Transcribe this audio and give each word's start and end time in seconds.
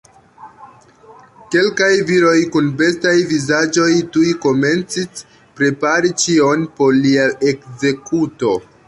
Kelkaj 1.55 1.89
viroj 2.07 2.39
kun 2.55 2.71
bestaj 2.79 3.13
vizaĝoj 3.33 3.89
tuj 4.15 4.31
komencis 4.47 5.23
prepari 5.61 6.13
ĉion 6.25 6.65
por 6.81 6.99
lia 7.05 7.29
ekzekuto. 7.53 8.57